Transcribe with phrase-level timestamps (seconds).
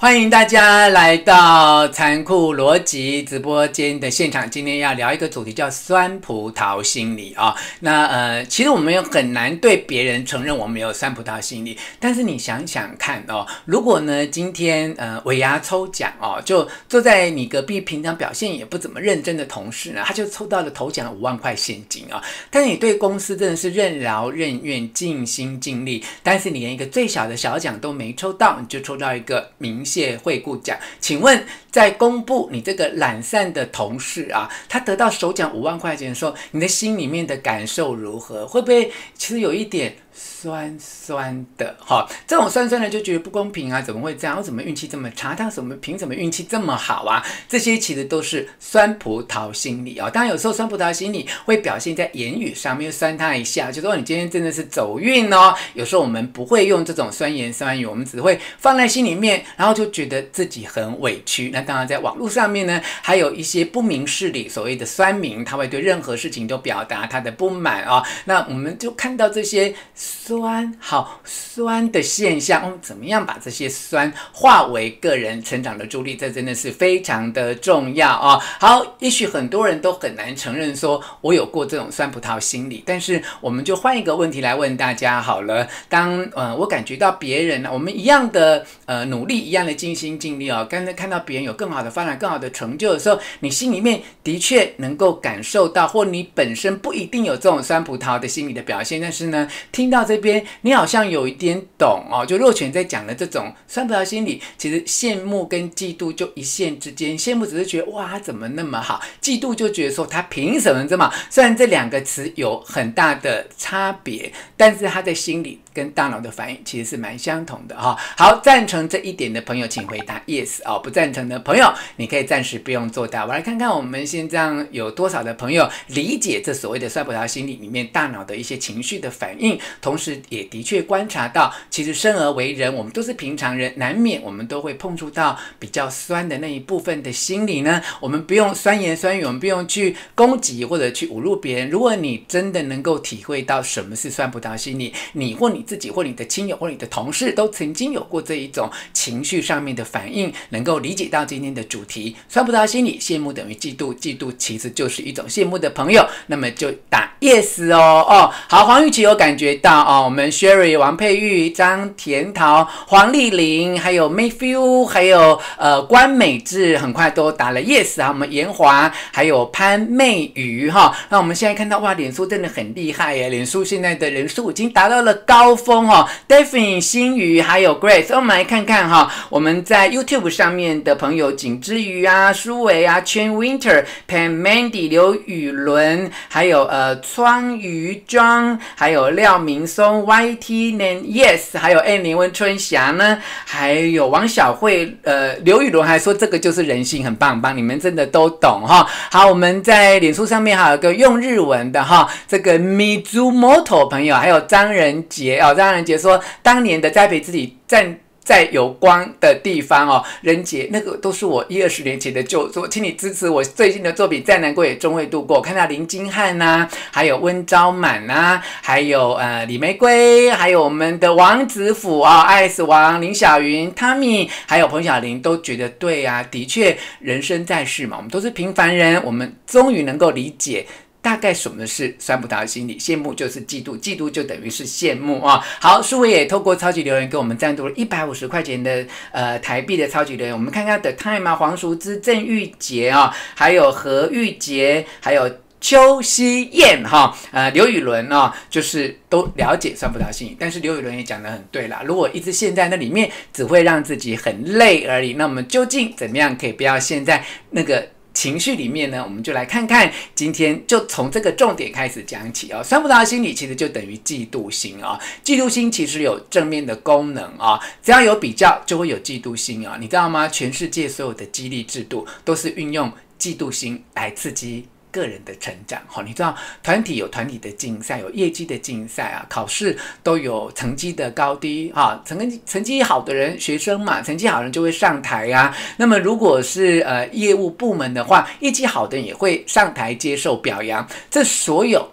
[0.00, 4.50] 欢迎大家来到残酷逻辑直播间的现场。
[4.50, 7.54] 今天要聊一个主题，叫酸葡萄心理啊。
[7.80, 11.76] 那呃，其实我们又很难对别人承认我们有酸葡萄心理。
[11.98, 22.22] 但是你想想看哦，如果呢今天呃尾牙抽奖哦，就坐在你隔壁，平常表现也不怎么认真的同事呢，他就抽到了头奖五万块现金啊。
[22.50, 38.46] 但是你对公司真的是任劳任怨、尽心尽力，但是你连一个最小的小奖都没抽到，你就抽到一个明谢惠顾奖，请问在公布你这个懒散的同事啊，他得到首奖五万块钱的时候，你的心里面的感受如何？
[38.46, 39.96] 会不会其实有一点？
[40.12, 43.80] 酸酸的哈，这种酸酸的就觉得不公平啊！
[43.80, 44.36] 怎么会这样？
[44.36, 45.34] 我怎么运气这么差？
[45.34, 47.24] 他怎么凭什么运气这么好啊？
[47.48, 50.10] 这些其实都是酸葡萄心理啊。
[50.10, 55.54] 当然有时候酸葡萄心理会表现在言语上面，酸他一下，就说你今天真的是走运哦。
[55.74, 61.50] 有时候我们不会用这种酸言酸语，我们只会放在心里面，然后就觉得自己很委屈。
[61.52, 68.02] 那当然在网络上面呢，还有一些不明事理，所谓的酸民，他会对任何事情都表达他的不满啊。
[68.24, 69.74] 那我们就看到这些。
[70.02, 76.16] 酸，好酸的现象，我们怎么样把这些酸化为个人成长的助力？
[76.16, 78.40] 这真的是非常的重要哦。
[78.58, 85.68] 好，也许很多人都很难承认说我有过这种酸葡萄心理，但是我们就换一个问题来问大家好了。
[85.90, 99.89] 当呃我感觉到别人，我们一样的呃努力，一样的尽心尽力哦，刚才看到别人有更好的发展、更好的成就的时候，你心里面的确能够感受到，或你本身不一定有这种酸葡萄的心理的表现，但是呢，听。
[99.90, 102.24] 到这边，你好像有一点懂哦。
[102.24, 107.18] 就若权在讲的这种酸葡萄心理，其实羡慕跟嫉妒就一线之间。
[107.18, 111.14] 羡慕只是觉得哇，他怎么那么好；嫉妒就觉得说他凭什么这么好。
[111.28, 117.96] 虽然这两个词有很大的差别，但是他在心里跟大脑的反应其实是蛮相同的哈。
[118.16, 120.78] 好，赞成这一点的朋友，请回答 yes 哦。
[120.78, 123.26] 不赞成的朋友，你可以暂时不用作答。
[123.26, 129.58] 我来看看我们现在有多少的朋友理解这所谓的酸葡萄心理里面大脑的一些情绪的反应。
[129.80, 137.80] 同时，也的确观察到，其实生而为人，我们都是平常人，难免我们都会碰触到比较酸的那一部分的心理呢。
[137.98, 141.70] 我们不用酸言酸语，我们不用去攻击或者去侮辱别人。
[141.70, 156.06] 如果你真的能够体会到什么是酸葡萄心理，你或你自己或你的亲友或你的同事都曾经有过这一种情绪上面的反应，能够理解到今天的主题：酸葡萄心理，羡慕等于嫉妒，嫉妒其实就是一种羡慕的朋友。
[156.26, 159.69] 那么就打 yes 哦哦，好，黄玉琪有感觉到。
[159.72, 168.08] 哦，我们 Sherry、王佩玉、张甜桃、黄丽玲，还有 Mayfew，还有呃关美智，很快都打了 yes 啊。
[168.08, 170.92] 我们严华，还有潘媚瑜哈。
[171.08, 173.28] 那我们现在看到哇，脸书真的很厉害耶！
[173.28, 176.08] 脸书现在的人数已经达到了高峰哦。
[176.28, 189.59] Daphne、新宇还有 Grace，我们来看看哈，我们在 YouTube 上面的朋友景之瑜啊、苏维啊、Chen Winter、Pan Mandy、刘宇伦，还有呃苍鱼庄，还有廖明。
[189.66, 198.86] 松 YT n Yes，还有 N 林温春霞呢，还有王小慧，呃，刘雨龙还说这个就是人性，很棒棒，你们真的都懂哈。
[199.10, 207.98] 好，我们在脸书上面还有个用日文的哈，这个 Mizumoto 朋友，还有张仁杰哦，张仁杰说当年的栽培自己站。
[208.30, 215.40] 在有光的地方哦，人杰，那个都是我一二十年前的旧作，请你支持我最近的作品，再难过也终会度过。
[215.40, 230.64] 看到林金汉呐、啊，还有温昭满呐、啊，还有呃李玫瑰，还有我们的王子府啊、哦，爱死王林小云、Tommy，还有彭小玲，都觉得对啊，的确，人生在世嘛，我们都是平凡人，我们终于能够理解。
[231.02, 232.78] 大概什么是酸葡萄心理？
[232.78, 240.34] 羡慕就是嫉妒，嫉妒就等于是羡慕啊、好，书伟也透过超级留言给我们赞助了一百五十块钱的呃台币的超级留言。
[240.34, 250.36] 我们看看 The Time 啊，黄淑芝、郑玉洁啊，还有何玉洁，还有邱希燕哈，呃刘宇伦啊，就是都了解酸葡萄心理。
[250.38, 255.14] 但是刘宇伦也讲得很对啦，如果一直陷在那里面，只会让自己很累而已。
[255.14, 257.88] 那我们究竟怎么样可以不要陷在那个？
[258.20, 262.62] 情绪里面呢，我们就来看看，今天就从这个重点开始讲起哦。
[262.62, 270.28] 酸葡萄心理其实就等于嫉妒心啊、哦，嫉妒心其实有正面的功能啊、哦，只要有比较就会有嫉妒心啊、哦，你知道吗？
[270.28, 274.66] 全世界所有的激励制度都是运用嫉妒心来刺激。
[274.90, 285.56] 个人的成长，哈，你知道团体有团体的竞赛，有业绩的竞赛啊，考试都有成绩的高低，哈，成绩成绩好的人，学生嘛，成绩好的人就会上台呀。
[285.76, 290.86] 那么如果是呃业务部门的话，业绩好的人也会上台接受表扬。
[291.10, 291.88] 这所有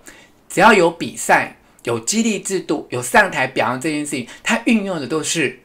[0.50, 5.60] 只要有比赛、有激励制度、有上台表扬这件事情，它运用的都是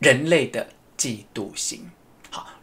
[0.00, 0.66] 人类的。
[0.96, 1.84] 嫉妒心。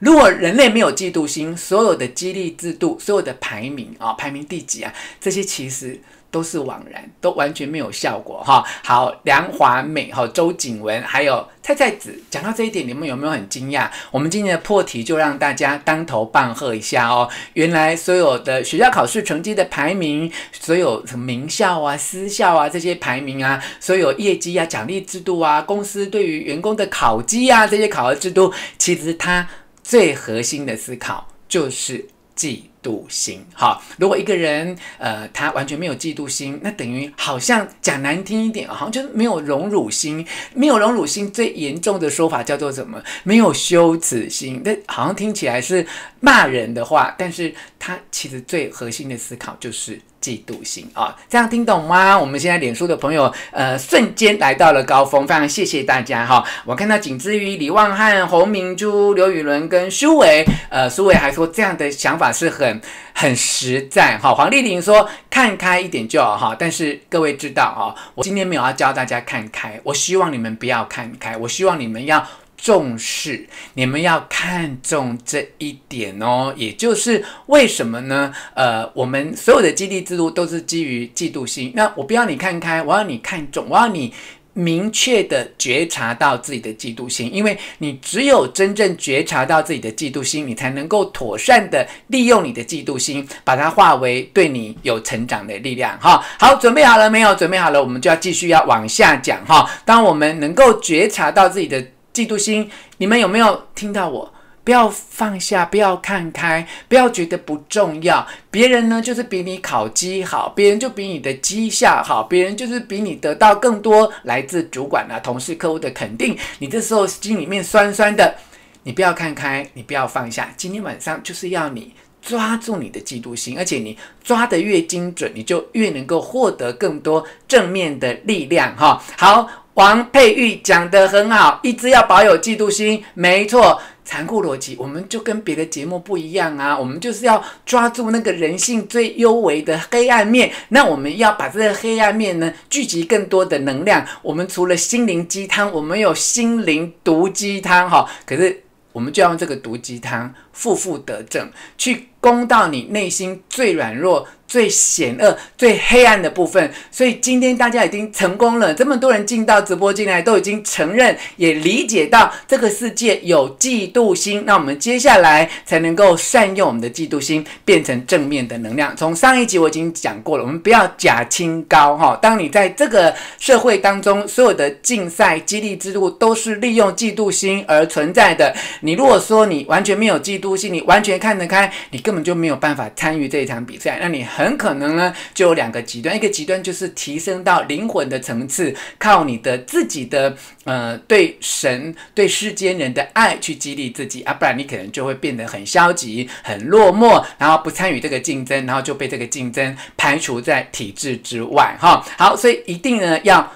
[0.01, 6.01] 如果人类没有嫉妒心，所有的激励制度、所有的排名啊，排名第几啊，这些其实。
[6.31, 8.63] 都是枉然，都完全没有效果哈。
[8.85, 13.89] 好，梁华美哈，周景文，还有菜菜子，讲到这一点，你们有没有很惊讶？
[14.11, 17.29] 我们今天的破题就让大家当头棒喝一下哦。
[17.55, 29.45] 原来所有的学校考试成绩的排名，所有名校啊、私校啊这些排名啊，所有业绩啊、奖励制度啊，公司对于员工的考绩啊这些考核制度，其实它
[29.83, 32.07] 最核心的思考就是。
[32.33, 33.83] 嫉妒心，好。
[33.99, 40.25] 如果一个人，呃，他完全没有嫉妒心，那等于好像讲难听一点，好像就是没有荣辱心。
[40.55, 42.99] 没有荣辱心，最严重的说法叫做什么？
[43.23, 44.59] 没有羞耻心。
[44.65, 45.85] 那好像听起来是
[46.19, 50.01] 骂人的话，但是他其实最核心的思考就是。
[50.21, 52.17] 嫉妒心啊，这样听懂吗？
[52.17, 56.43] 我们现在脸书的朋友，呃，瞬间来到了高峰，非常谢谢大家哈。
[56.63, 62.79] 我看到仅次于李旺汉、洪明珠、刘宇伦跟苏伟，呃，苏伟还说这样的想法是很
[63.13, 64.33] 很实在哈。
[64.33, 72.23] 黄丽玲说看开一点就好哈，但是各位知道哈，我今天没有要教大家看开，我希望你们不要看开，我希望你们要。
[72.61, 76.53] 重视，你们要看重这一点哦。
[76.55, 78.31] 也就是为什么呢？
[78.53, 81.73] 呃，我们所有的激励制度都是基于嫉妒心。
[81.75, 84.13] 那我不要你看开，我要你看重，我要你
[84.53, 87.33] 明确的觉察到自己的嫉妒心。
[87.33, 95.97] 因为你只有真正觉察到自己的嫉妒心，你才能够妥善的利用你的嫉妒心，把它化为对你有成长的力量。
[95.99, 97.33] 哈，好，准备好了没有？
[97.33, 99.43] 准备好了，我们就要继续要往下讲。
[99.47, 101.83] 哈，当我们能够觉察到自己的。
[102.13, 104.33] 嫉妒心，你们有没有听到我？
[104.63, 108.25] 不要放下，不要看开，不要觉得不重要。
[108.51, 116.37] 别人呢，就是比你考绩好，别人就比你的绩效好，别人就是比你得到更多来自主管啊、同事、客户的肯定。
[116.59, 118.35] 你这时候心里面酸酸的，
[118.83, 120.53] 你不要看开，你不要放下。
[120.55, 121.91] 今天晚上就是要你
[122.21, 128.77] 抓住你的嫉妒心，而且你抓得越精准，你就越能够获得更多正面的力量。
[128.77, 129.49] 哈，好。
[129.75, 133.79] 王佩玉讲得很好，一直要保有嫉妒心，没错。
[134.03, 140.51] 残酷逻辑，我们就跟别的节目不一样啊，我们就是要抓住那个人性最幽微的黑暗面。
[140.69, 144.05] 那我们要把这个黑暗面呢，聚集更多的能量。
[144.21, 148.05] 我们除了心灵鸡汤，我们有心灵毒鸡汤哈。
[148.25, 154.27] 可是我们就要用这个毒鸡汤，负负得正，去攻到你内心最软弱。
[154.51, 158.73] 最险恶、最黑暗的部分，所以今天大家已经成功了。
[158.73, 164.43] 这么多人进到直播进来，都已经承认，也理解到这个世界有嫉妒心。
[164.45, 168.93] 那我们接下来才能够善用我们的嫉妒心，变成正面的能量。
[168.97, 172.19] 从上一集我已经讲过了，我们不要假清高哈。
[172.21, 178.53] 当你在这个社会当中，所有的竞赛、激励制度都是利用嫉妒心而存在的。
[178.81, 183.97] 你如果说你完全没有嫉妒心，你完全看得开，你根本就没有办法参与这一场比赛。
[184.01, 190.35] 那你很可能呢，就有两个极端，一个极端就是提升到灵魂的层次，靠你的自己的
[190.65, 202.05] 呃对神、对世间人的爱去激励自己啊，不然你可能就会变得很消极、很落寞，然后不参与这个竞争，然后就被这个竞争排除在体制之外哈。
[202.17, 203.51] 好，所以一定呢要。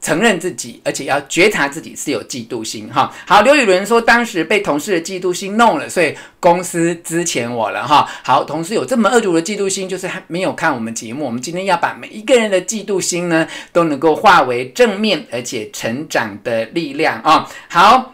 [0.00, 3.12] 承认自己，而且要觉察自己是有嫉妒心哈。
[3.26, 8.08] 好，刘宇伦说当时被同事的嫉妒心弄了，所以公司资遣我了哈。
[8.22, 11.24] 好，同事有这么恶毒的嫉妒心，就是还没有看我们节目。
[11.24, 17.50] 我们今天要把每一个人的嫉妒心呢，都能够化为正面而且成长的力量啊。
[17.68, 18.12] 好，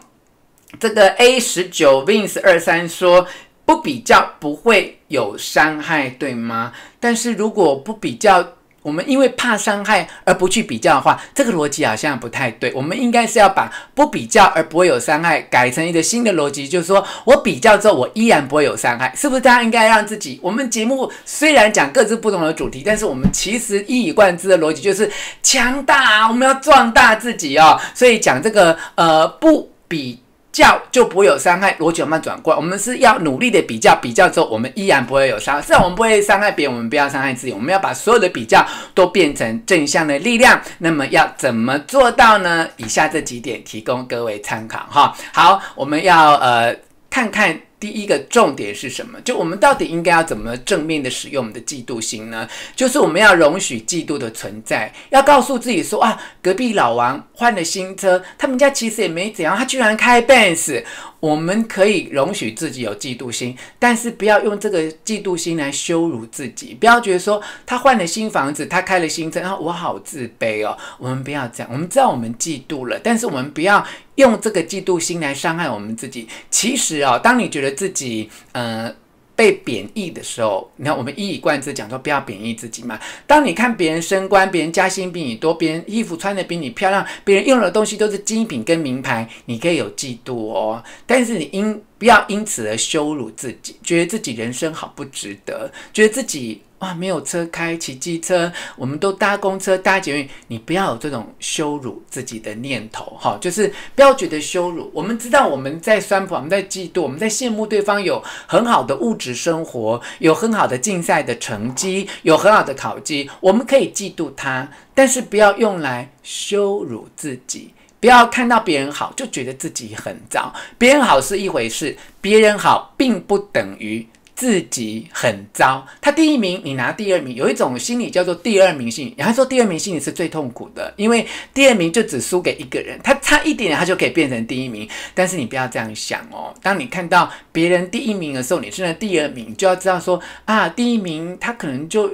[0.79, 3.27] 这个 A 十九 Vince 二三说
[3.63, 6.73] 不比较不会有伤害，对吗？
[6.99, 8.53] 但是如果不比较。
[8.85, 12.71] 我们因为怕伤害而不去比较的话，这个逻辑好像不太对。
[12.75, 19.41] 我们应该是要把不比较而不会有伤害改成一个新的逻辑，就是说我比较之后我依然不会有伤害，是不是？
[19.41, 20.39] 大家应该让自己。
[20.39, 25.11] 我们节目虽然讲各自不同的主题，但是我们其实一以贯之的逻辑就是
[25.41, 27.81] 强大，我们要壮大自己哦。
[27.95, 30.19] 所以讲这个呃不比。
[30.61, 32.57] 较就不会有伤害，逻辑慢慢转过来。
[32.57, 35.61] 我们是要努力的比较，比较之后我们依然不会有伤害。
[35.61, 37.53] 虽然我们不会伤害别人，我们不要伤害自己。
[37.53, 40.61] 我们要把所有的比较都变成正向的力量。
[40.79, 42.67] 那么要怎么做到呢？
[42.77, 45.15] 以下这几点提供各位参考哈。
[45.33, 46.75] 好，我们要呃
[47.09, 47.59] 看看。
[47.85, 49.21] 第一个重点是什么？
[49.21, 52.49] 就我们到底应该要怎么正面的使用我们的嫉妒心呢？
[52.75, 60.83] 就是我们要容许嫉妒的存在，要告诉自己说啊，隔壁老王换了新车，他们家其实也没怎样，他居然开 Benz，
[61.19, 66.73] 我们可以容许自己有嫉妒心，但是不要用这个嫉妒心来羞辱自己。
[66.73, 70.77] 不要觉得说他换了新房子，他开了新车，然后，我好自卑哦。
[70.99, 71.69] 我们不要这样。
[71.71, 76.27] 我们知道我们嫉妒了，但是我们不要用这个嫉妒心来伤害我们自己。
[76.49, 78.95] 其实哦，当你觉得自己嗯。
[79.35, 82.99] 被贬义的时候，你看我们一以贯之讲说不要贬义自己嘛。
[83.27, 90.83] 当你看别人升官，别人加薪比你多，别人衣服穿的比你漂亮，别人用的东西都是精品跟名牌，你可以有嫉妒哦。
[91.05, 96.61] 但是你因不要因此而羞辱自己，觉得自己人生好不值得，觉得自己。
[96.85, 100.29] 哇，没有车开，骑机车，我们都搭公车、搭捷运。
[100.49, 104.91] 你不要有这种羞辱自己的念头，哈，就是不要觉得羞辱。
[104.93, 117.73] 我们知道我们在酸葡，我们在嫉妒，我们在羡慕对方有很好的物质生活，有很好的竞赛的成绩，有很好的考绩，我们可以嫉妒他，但是不要用来羞辱自己。
[117.99, 124.07] 不要看到别人好就觉得自己很糟，别人好是一回事，别人好并不等于。
[124.35, 129.15] 自己很糟，他第一名，你拿第二名，有一种心理叫做第二名心理。
[129.17, 134.87] 然后说第二名心理是最痛苦的，因为第二名就只输给一个人，他差一点他就可以变成第一名。
[135.13, 142.11] 但是你不要这样想哦，当你看到别人第一名的时候，你是那第二名，就要知道说啊，第一名他可能就。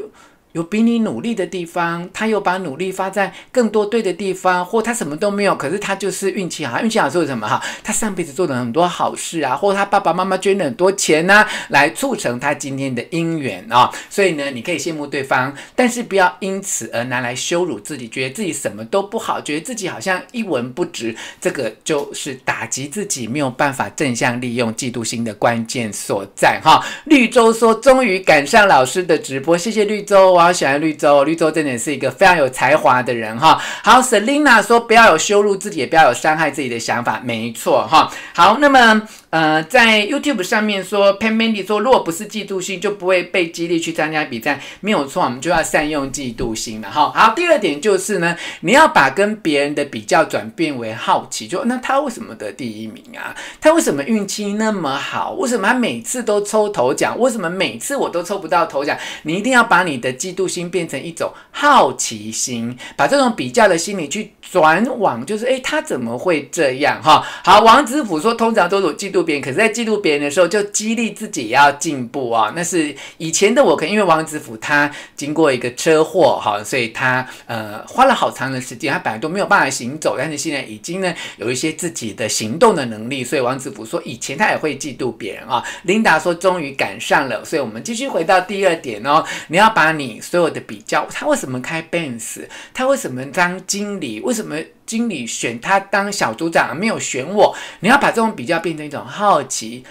[0.53, 6.81] 有比你努力的地方，他又把努力发在更多对的地方，或他什么都没有，可是他就是运气好。
[6.81, 7.61] 运气好是什么哈？
[7.83, 13.89] 他上辈子做了很多好事啊，或他爸爸妈妈捐了很多钱呐、啊，来促成他今天的姻缘啊。
[14.09, 21.15] 所以呢，你可以羡慕对方，但是不要因此而拿来羞辱自己，觉得自己什么都不好，觉得自己好像一文不值。
[21.39, 26.83] 这个就是打击自己没有办法正向利用嫉妒心的关键所在哈。
[27.05, 30.40] 绿洲说，终于赶上老师的直播，谢谢绿洲。
[30.41, 33.61] 好喜欢绿洲，绿洲真的是一个非常有才华的人哈。
[33.83, 38.11] 好，Selina 说不要有羞辱自己，也不要有伤害自己的想法，没错哈。
[38.33, 39.01] 好，那么。
[39.31, 47.09] 呃，在 YouTube 上面说，Pan Mandy 说，如果不是嫉妒心，就不会被激励去参加比赛，没有错，我们就要善用嫉妒心了哈。
[47.15, 53.33] 好，第二点就是呢，你要把跟别人的比较转变为好奇，就那他为什么得第一名啊？
[53.61, 55.31] 他为什么运气那么好？
[55.31, 57.17] 为什么他每次都抽头奖？
[57.17, 58.97] 为什么每次我都抽不到头奖？
[59.23, 67.25] 你一定要把你的嫉妒心变成一种好奇心，把这种比较的心理去转往，就是诶，他怎么会这样哈？
[67.45, 69.20] 好，王子府说，通常都有嫉妒。
[69.23, 83.23] 别人，可是，在嫉妒别人的时候，就激励自己要进步啊、那是以前的我，可因为王子府他经过一个车祸哈，所以他呃花了好长的时间，他本来都没有办法行走，但是现在已经呢有一些自己的行动的能力。
[83.23, 85.63] 所以王子府说，以前他也会嫉妒别人啊。
[85.83, 87.43] 琳达说，终于赶上了。
[87.43, 92.41] 所以我们继续回到第二点哦，你要把你所有的比较，他为什么开 Benz？
[92.73, 94.19] 他为什么当经理？
[94.21, 94.55] 为什么？
[94.91, 97.55] 经理选他当小组长，没有选我。
[97.79, 99.85] 你要把这种比较变成一种好奇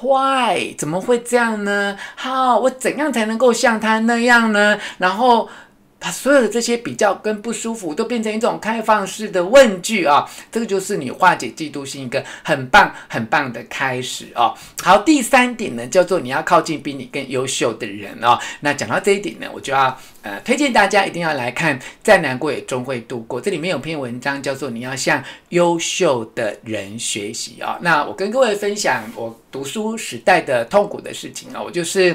[0.00, 0.76] ，Why？
[0.78, 4.78] 怎么会这样呢？？How？，我怎样才能够像他那样呢？
[4.98, 5.48] 然后。
[6.04, 14.54] 把所有的这些比较跟不舒服都变成一种开放式的问句啊，这个就是你化解嫉妒心一个很棒很棒的开始哦。
[14.82, 18.38] 好，第三点呢，叫做你要靠近比你更优秀的人哦。
[18.60, 23.40] 那讲到这一点呢，我就要呃推荐大家一定要来看，再难过也终会度过。
[23.40, 27.78] 这里面有篇文章叫做你要向优秀的人学习啊。
[27.80, 32.14] 那我跟各位分享我读书时代的痛苦的事情啊，我就是。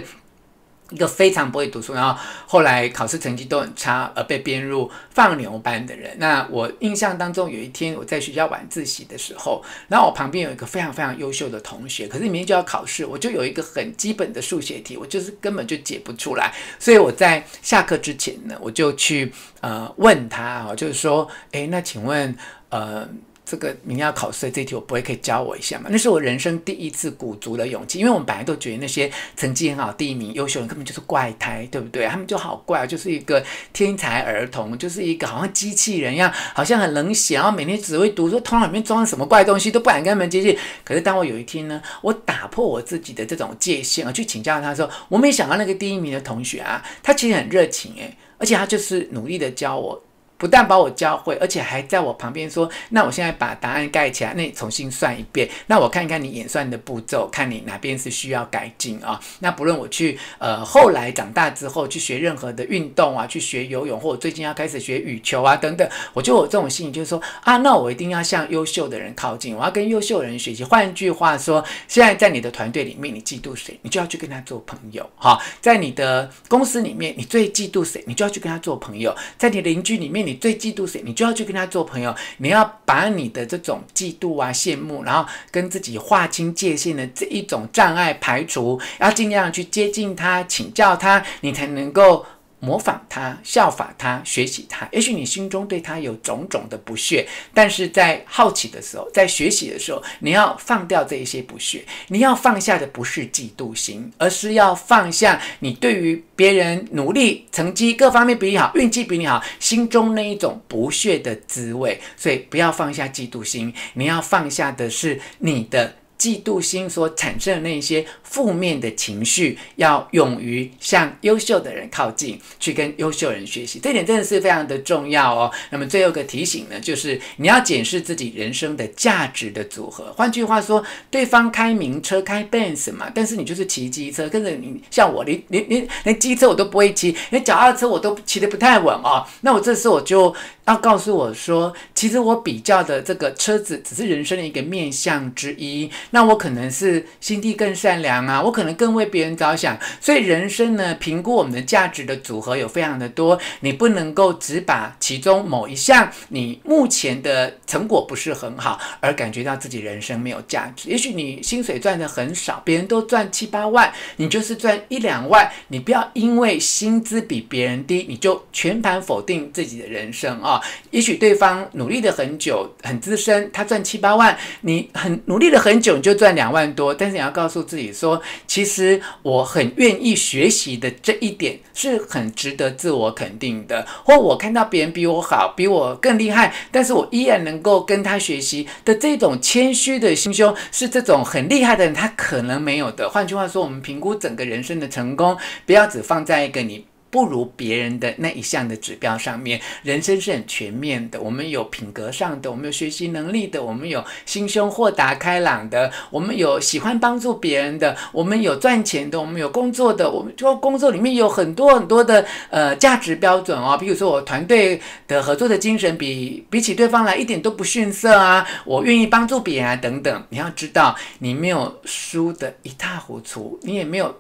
[0.90, 6.16] 一个非常不会读书，然后后来考试成绩都很差，而被编入放牛班的人。
[6.18, 16.54] 那我印象当中，有一天我在学校晚自习的时候，然后我旁边有一个非常非常优秀的同学，可是明天就要考试，我就有一个很基本的数学题，我就是根本就解不出来。
[16.80, 19.32] 所以我在下课之前呢，我就去
[19.62, 22.36] 呃问他啊，就是说，诶，那请问
[22.70, 23.08] 呃。
[23.50, 25.88] 这个明天要考试的这题，我不会可以教我一下吗？
[25.90, 32.06] 那是我人生第一次鼓足了勇气，因为我们本来都觉得那些成绩很好、第一名、优秀人根本就是怪胎，对不对？
[32.06, 40.56] 他们就好怪，就是一个天才儿童，就是一个好像机器人一样，好像很冷血，然后每天只会读，说头脑里面装了什么怪东西，都不敢跟他们接近。
[40.84, 50.04] 可是当我有一天呢，我打破我自己的这种界限，而去请教他说，我没想到那个第一名的同学啊，他其实很热情诶，而且他就是努力的教我。
[50.40, 55.48] 不但把我教会，而且还在我旁边说：“那我现在把答案盖起来，那你重新算一遍。
[55.68, 59.20] 那我看看你演算的步骤，看你哪边是需要改进啊。
[59.40, 70.64] 那不论我去呃后来长大之后去学任何的运动啊，去学游泳，或者最近要开始学羽球啊等等，我就有这种心理，就是说啊，那我一定要向优秀的人靠近，我要跟优秀的人学习。
[70.64, 75.08] 换句话说，现在在你的团队里面，你嫉妒谁，你就要去跟他做朋友。
[75.18, 79.14] 哈，在你的公司里面，你最嫉妒谁，你就要去跟他做朋友。
[79.38, 82.16] 在你邻居里面，你最嫉妒谁，你就要去跟他做朋友。
[82.38, 92.26] 你要把你的这种嫉妒啊、羡慕，然后跟自己划清界限的这一种障碍排除，要尽量去接近他、请教他，你才能够。
[92.60, 94.88] 模仿他，效法他，学习他。
[94.92, 101.86] 也许你心中对他有种种的不屑，但是在好奇的时候，在学习的时候，你要放掉这一些不屑。
[102.10, 112.00] 你要放下的不是嫉妒心，而是要放下你对于别人努力、成绩各方面比你好、运气比你好，心中那一种不屑的滋味。
[112.18, 115.96] 所以不要放下嫉妒心，你要放下的是你的。
[116.20, 125.52] 嫉妒心所产生的那些负面的情绪，要勇于向优秀的人靠近，去跟优秀人学习，这点真的是非常的重要哦。
[125.72, 130.14] 那么最后一个提醒呢，就是你要检视自己人生的价值的组合。
[130.16, 139.26] 换句话说，对方开名车开 Benz 嘛，但是你就是骑机车，跟着你像我，连连连连机车我都不会骑，连脚踏车我都骑得不太稳哦。
[139.42, 140.34] 那我这时候我就
[140.66, 145.90] 要告诉我说，其实我比较的这个车子只是人生的一个面向之一。
[146.12, 160.90] 那我可能是心地更善良啊，我可能更为别人着想，所以人生呢，评估我们的价值的组合有非常的多，你不能够只把其中某一项你目前的成果不是很好而感觉到自己人生没有价值。
[160.90, 170.62] 也许你薪水赚的很少，别人都赚七八万，你就是赚一两万，你不要因为薪资比别人低，你就全盘否定自己的人生啊。
[170.92, 178.09] 也许对方努力了很久，很资深，他赚七八万，你很努力了很久，你就赚两万多，但是你要告诉自己说，
[178.48, 183.86] 其实我很愿意学习的这一点是很值得自我肯定的。
[184.06, 193.10] 或我看到别人比我好，比我更厉害，但是我依然能够跟他学习的这种谦虚的心胸，是这种很厉害的人他可能没有的。
[193.10, 196.86] 换句话说，我们评估整个人生的成功，不要只放在一个你。
[197.10, 201.20] 不如别人的那一项的指标上面，人生是很全面的。
[201.22, 210.10] 我们有品格上的，我们有学习能力的，我们有心胸豁达开朗的，我们有喜欢帮助别人的，我们有赚钱的，我们有工作的。
[210.10, 213.78] 我们就工作里面有很多很多的呃价值标准哦。
[213.80, 220.24] 比如说我团队的合作的精神比比起对方来一点都不逊色啊，我愿意帮助别人啊等等。
[220.30, 224.16] 你要知道，你没有输得一塌糊涂，你也没有。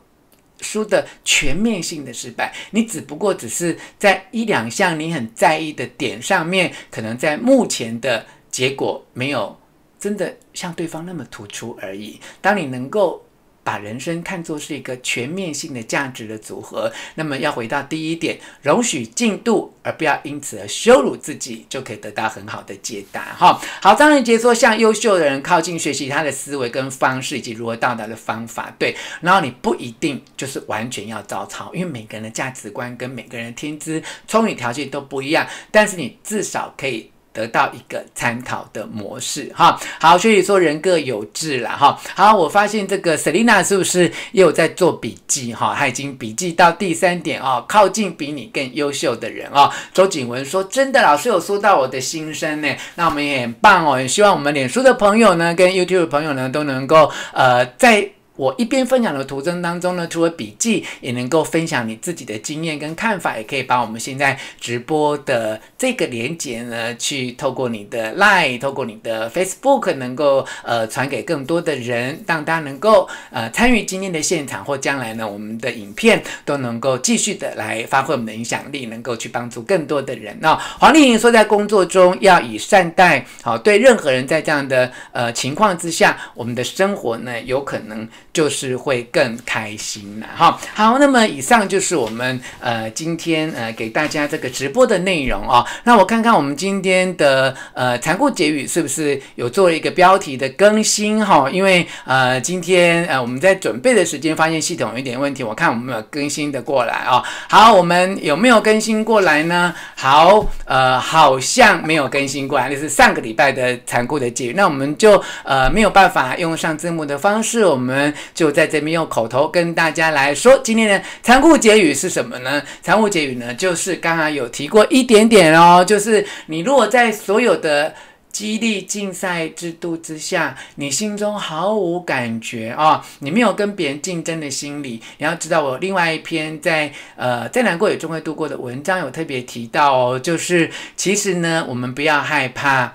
[0.61, 9.57] 输的全面性的失败，你只不过只是在一两项你很在意的点上面，可能在目前的结果没有
[9.99, 12.19] 真的像对方那么突出而已。
[12.41, 13.25] 当你能够。
[13.69, 23.25] 把人生看作是一个全面性的价值的组合，那么要回到第一点，容许进度，而不要因此而羞辱自己，就可以得到很好的解答。
[23.37, 28.73] 哈，好，张仁杰说，向优秀的人靠近，学习他的思维跟方式，以及如何到达的方法。
[28.79, 37.11] 对，然后你不一定就是完全要照抄，因为每个人的价值观跟每个人的天资、聪明条件都不一样，但是你至少可以。
[37.39, 41.97] 得到一个参考的模式哈，好，所以说人各有志了哈。
[42.13, 45.73] 好，我发现这个 Selina 是不是又有在做笔记哈？
[45.77, 49.71] 他已经笔记到第三点哦，靠近比你更优秀的人哦。
[49.93, 58.09] 周景文说：“真的，老师有说到我的心声呢。”那我们也很棒哦，也希望我们脸书的朋友呢，跟 YouTube 朋友呢，都能够呃在。
[58.39, 80.37] 我一边分享的途中当中呢，除了笔记，也能够分享你自己的经验跟看法，也可以把我们现在直播的这个连接呢，去透过你的 Line，透过你的 Facebook，能够呃传给更多的人，让大家能够呃参与今天的现场，或将来呢，我们的影片都能够继续的来发挥我们的影响力，能够去帮助更多的人。
[80.39, 88.07] 那黄丽莹说，在工作中要以善待，好，对任何人，在这样的呃情况之下，我们的生活呢，有可能。
[88.31, 90.59] 就是会更开心了哈。
[90.73, 95.65] 好，那么以上就是我们呃今天呃给大家这个直播的内容哦。
[95.83, 101.49] 那我看看我们今天的呃残酷结语是不是有做了一个标题的更新哈？
[101.49, 107.23] 因为呃今天呃我们在准备的时间发现系统有一点问题，我看我们有更新的过来哦。
[107.49, 109.73] 好，我们有没有更新过来呢？
[109.95, 114.53] 好，呃好像没有更新过来，那是上个礼拜的残酷的结语。
[114.55, 118.13] 那我们就呃没有办法用上字幕的方式，我们。
[118.33, 122.61] 就在这边用口头跟大家来说，今天的残酷结语是什么呢？
[122.81, 127.93] 残酷结语呢，就是刚刚有提过一点点哦，就是你如果在所有的
[128.31, 135.01] 激励竞赛制度之下，你心中毫无感觉哦，你没有跟别人竞争的心理。
[135.17, 142.93] 你要知道，我另外一篇在呃再难过也终会度过的文章有特别提到哦，就是其实呢，我们不要害怕。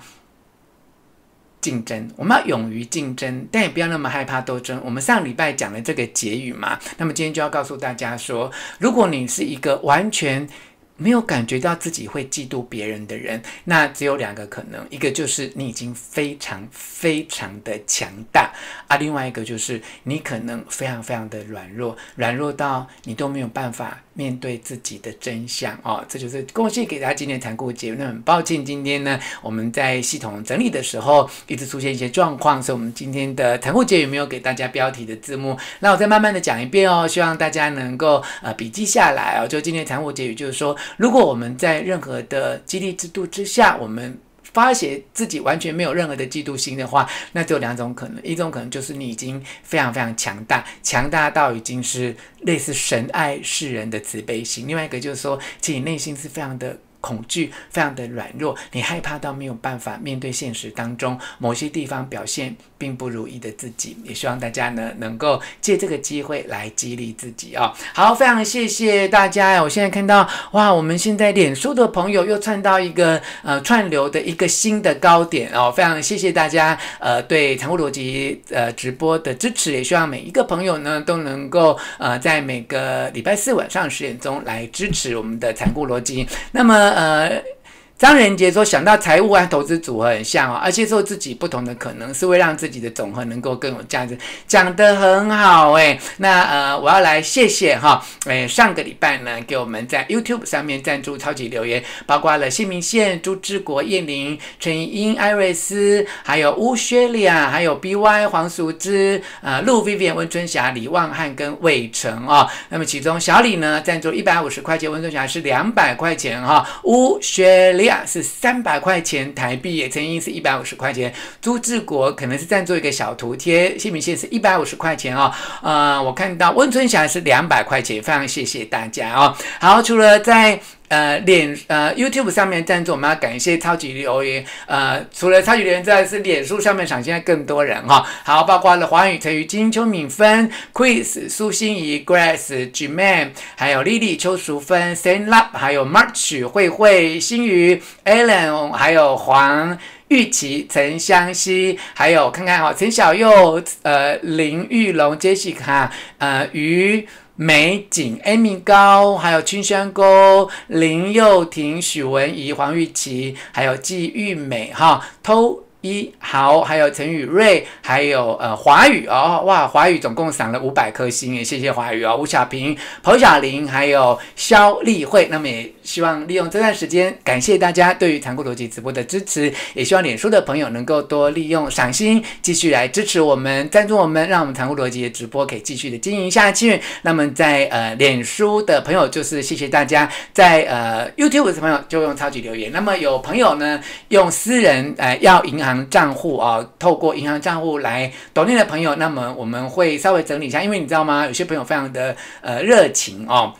[1.65, 4.79] 竞争，我们要勇于竞争，但也不要那么害怕斗争。
[4.85, 10.47] 我们上礼拜讲了这个结语嘛，那么今天就要告诉大家说，如果你是一个完全
[10.95, 18.53] 没有感觉到自己会嫉妒别人的人，那只有两个可能，一个就是你已经非常非常的强大
[18.87, 26.03] 啊，另外一个就是你可能非常非常的软弱，软弱到你都没有办法面对自己的真相哦。
[26.09, 27.97] 这就是恭喜给大家今天残酷节目。
[27.99, 35.55] 那很抱歉，今天呢我们在系统整理的时候一直出现一些状况，所以我们今天的残酷节目没有给大家标题的字幕。
[35.81, 39.47] 那我再慢慢的讲一遍哦，希望大家能够呃笔记下来哦。
[39.47, 40.75] 就今天残酷结语就是说。
[40.97, 44.17] 如果我们在任何的激励制度之下，我们
[44.55, 67.71] 发现自己完全没有任何的嫉妒心的话，那只有两种可能：一种可能就是你已经非常非常强大，强大到已经是类似神爱世人的慈悲心；另外一个就是说，其实你内心是非常的恐惧，非常的软弱，你害怕到没有办法面对现实当中某些地方表现并不如意的自己，也希望大家呢能够借这个机会来激励自己哦。
[67.93, 69.61] 好，非常谢谢大家。
[69.61, 86.27] 我现在看到哇，我们现在脸书的朋友又窜到一个呃串流的一个新的高点哦，非常谢谢大家呃对残酷逻辑呃直播的支持，也希望每一个朋友呢都能够呃在每个礼拜四晚上十点钟来支持我们的残酷逻辑。
[86.51, 87.54] 那么呃。
[87.97, 95.97] 张仁杰说：“想到财务和投资组合很像哦，而且说自己不同的可能是会让自己的总和能够更有价值，讲得很好诶。
[96.17, 112.45] 那呃，我要来谢谢哈，诶，上个礼拜呢，给我们在 YouTube 上面赞助超级留言，包括了谢明宪、朱志国、叶玲、陈英、艾瑞斯，还有乌薛利亚，还有 BY 黄淑芝，呃，陆 Vivian、温春霞、李旺汉跟魏晨哦。
[112.67, 121.13] 那么其中小李呢，赞助一百五十块钱，温春霞是两百块钱哈，乌薛利。”是三百块钱台币，也曾经是一百五十块钱。
[121.41, 125.31] 朱志国可能是赞助一个小图贴，谢明宪是一百五十块钱哦。
[125.61, 129.35] 呃，我看到温春霞是两百块钱，非常谢谢大家哦。
[129.59, 130.59] 好，除了在。
[130.87, 134.45] 呃，脸呃，YouTube 上面赞助，我们要感谢超级留言。
[134.67, 138.05] 呃，除了超级留言之外，是脸书上面赏，现在更多人哈。
[138.23, 149.77] 好，包括了华宇、陈宇、金、邱敏芬、Chris、苏心怡、Grace、Gman，还有 Lily、邱淑芬、Sand Lab，还有 March、慧慧、新宇、Alan，还有黄
[150.09, 157.07] 玉琪、陈香熙，还有看看哈，陈小佑、呃，林玉龙、Jessica，呃，于。
[157.35, 165.64] 美景、Amy 高，还有清山沟、林佑廷、许文怡、黄玉琪，还有季玉美，哈，偷。
[165.85, 172.17] 一豪，还有陈宇瑞，还有呃华语哦，哇，华语总共赏了五百颗星，也谢谢华语哦。
[172.17, 186.81] 吴小平、彭小玲，还有肖丽慧，那么也希望利用这段时间，感谢大家对于残酷逻辑直播的支持，也希望脸书的朋友能够多利用赏心，继续来支持我们，赞助我们，让我们残酷逻辑的直播可以继续的经营下去。
[187.03, 192.71] 那么在呃脸书的朋友就是谢谢大家，在呃 YouTube 的朋友就用超级留言。
[192.71, 195.74] 那么有朋友呢用私人呃要银行。
[195.89, 201.25] 账户啊，透过银行账户来抖内的朋友，那么我们会稍微整理一下，因为你知道吗？
[201.25, 203.53] 有些朋友非常的呃热情哦。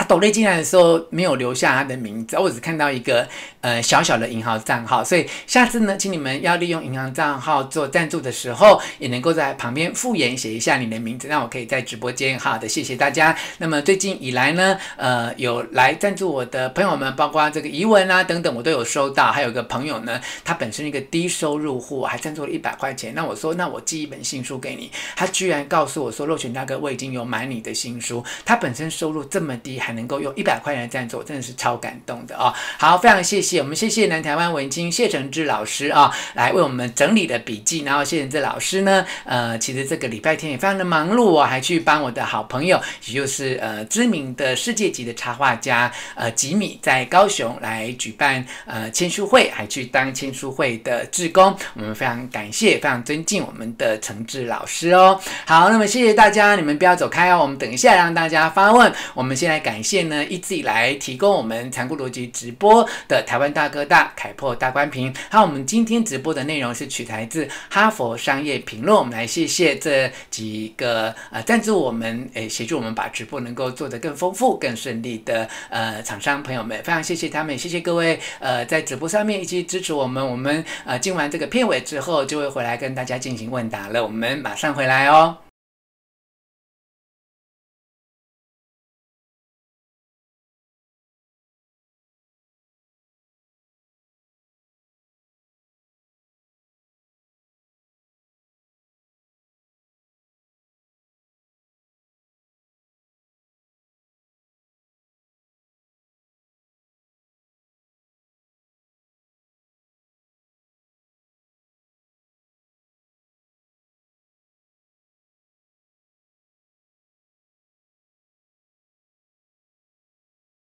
[0.00, 3.28] 他抖内进来的时候没有留下他的名字，我只看到一个
[3.60, 13.36] 呃小小的银行账号，所以下次呢，请你们要利用银行账号做赞助的时候，也能够在旁边附言写一下你的名字，让我可以在直播间好的谢谢大家。
[13.58, 19.30] 那么最近以来呢，呃，有来赞助我的朋友们，包括这个怡文啊等等，我都有收到。
[19.30, 23.14] 还有个朋友呢，他本身一个低收入户，还赞助了一百块钱。
[23.14, 28.24] 那我说，那我寄一本新书给你，他居然告诉我说，若权大哥，我已经有买你的新书。
[28.46, 32.52] 他本身收入这么低，还能够用一百块钱赞助，真的是超感动的哦。
[32.78, 37.80] 好，非常谢谢我们，谢谢南台湾文青谢承志老师啊、来为我们整理的笔记。
[37.80, 51.56] 然后谢承志老师呢，呃，其实这个礼拜天也非常的忙碌哦，还去帮我的好朋友，也就是呃知名的世界级的插画家呃吉米，在高雄来举办呃签书会，还去当签书会的志工。
[51.74, 55.20] 我们非常感谢，非常尊敬我们的承志老师哦。
[55.46, 58.92] 好，那么谢谢大家，你们不要走开哦，我们等一下让大家发问。
[59.14, 60.24] 我们先来感谢呢。
[60.26, 85.49] 一直以来提供我们残酷逻辑直播的台湾大哥大凯破大官平，好，我们今天直播的内容是取材自哈佛商业评论，我们来谢谢这几个呃赞助我们，诶协助我们把直播能够做得更丰富、更顺利的呃厂商朋友们，非常谢谢他们，谢谢各位呃在直播上面一起支持我们，我们呃进完这个片尾之后就会回来跟大家进行问答了，我们马上回来哦。